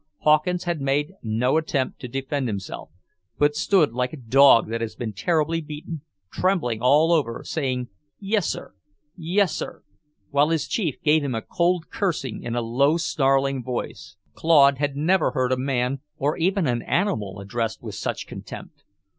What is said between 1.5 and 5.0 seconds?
attempt to defend himself, but stood like a dog that has